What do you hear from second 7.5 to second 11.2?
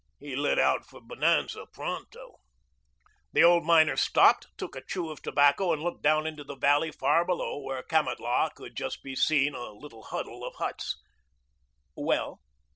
where Kamatlah could just be seen, a little huddle of huts.